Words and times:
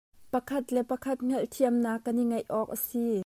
Pakhat 0.33 0.65
le 0.75 0.81
pakhat 0.91 1.19
hngalhthiamnak 1.27 1.99
kan 2.05 2.21
i 2.21 2.23
ngeih 2.29 2.47
awk 2.57 2.69
a 2.75 2.77
si. 2.87 3.05